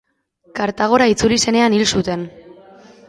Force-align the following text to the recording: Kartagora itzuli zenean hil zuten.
Kartagora 0.59 1.07
itzuli 1.15 1.39
zenean 1.43 1.77
hil 1.77 1.85
zuten. 2.01 2.25